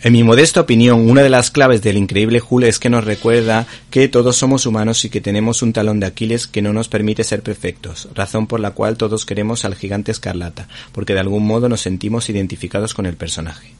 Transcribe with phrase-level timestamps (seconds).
[0.00, 3.66] En mi modesta opinión, una de las claves del increíble Hulk es que nos recuerda
[3.90, 7.24] que todos somos humanos y que tenemos un talón de Aquiles que no nos permite
[7.24, 11.68] ser perfectos, razón por la cual todos queremos al gigante escarlata, porque de algún modo
[11.68, 13.72] nos sentimos identificados con el personaje.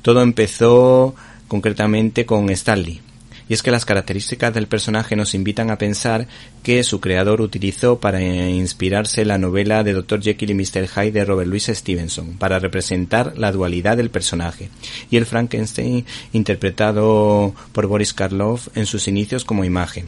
[0.00, 1.14] Todo empezó
[1.48, 3.02] concretamente con Stanley,
[3.48, 6.26] y es que las características del personaje nos invitan a pensar
[6.62, 10.20] que su creador utilizó para inspirarse la novela de Dr.
[10.20, 10.88] Jekyll y Mr.
[10.88, 14.68] Hyde de Robert Louis Stevenson, para representar la dualidad del personaje,
[15.10, 20.06] y el Frankenstein interpretado por Boris Karloff en sus inicios como imagen.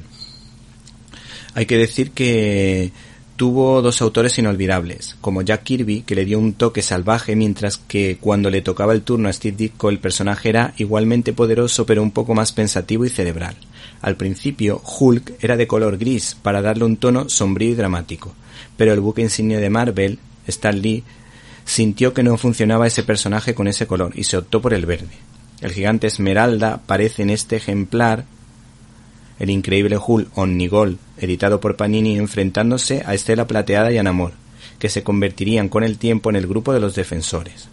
[1.55, 2.92] Hay que decir que
[3.38, 8.19] tuvo dos autores inolvidables, como Jack Kirby, que le dio un toque salvaje, mientras que
[8.20, 12.11] cuando le tocaba el turno a Steve Ditko el personaje era igualmente poderoso pero un
[12.11, 13.55] poco más pensativo y cerebral.
[14.02, 18.34] Al principio, Hulk era de color gris para darle un tono sombrío y dramático,
[18.77, 21.05] pero el buque insignia de Marvel, Stan Lee,
[21.64, 25.14] sintió que no funcionaba ese personaje con ese color y se optó por el verde.
[25.61, 28.25] El gigante Esmeralda parece en este ejemplar
[29.39, 34.33] el increíble Hulk Omnigol, editado por Panini, enfrentándose a Estela Plateada y Anamor,
[34.78, 37.69] que se convertirían con el tiempo en el grupo de los defensores.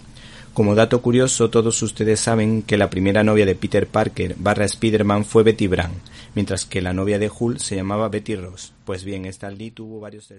[0.53, 5.25] Como dato curioso, todos ustedes saben que la primera novia de Peter Parker barra Spider-Man
[5.25, 5.91] fue Betty Brown,
[6.33, 8.73] mientras que la novia de Hulk se llamaba Betty Ross.
[8.85, 10.31] Pues bien, Stan Lee tuvo varios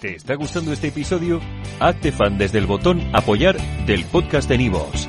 [0.00, 1.40] ¿Te está gustando este episodio?
[1.80, 3.56] Hazte fan desde el botón Apoyar
[3.86, 5.08] del podcast de Nivos.